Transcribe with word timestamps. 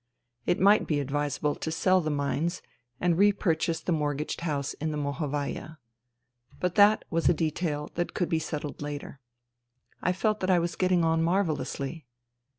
It 0.47 0.59
might 0.59 0.87
be 0.87 0.99
advisable 0.99 1.53
to 1.53 1.71
sell 1.71 2.01
the 2.01 2.09
mines 2.09 2.63
and 2.99 3.19
re 3.19 3.31
purchase 3.31 3.81
the 3.81 3.91
mortgaged 3.91 4.41
house 4.41 4.73
in 4.73 4.89
the 4.89 4.97
Mohovaya. 4.97 5.77
But 6.59 6.73
that 6.73 7.05
was 7.11 7.29
a 7.29 7.35
detail 7.35 7.91
that 7.93 8.15
could 8.15 8.27
be 8.27 8.39
settled 8.39 8.81
later. 8.81 9.19
I 10.01 10.11
felt 10.11 10.39
that 10.39 10.49
I 10.49 10.57
was 10.57 10.75
getting 10.75 11.05
on 11.05 11.21
marvellously. 11.21 12.07